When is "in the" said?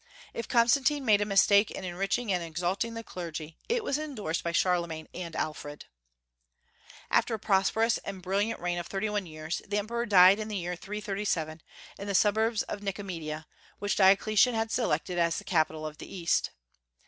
10.39-10.57, 11.99-12.15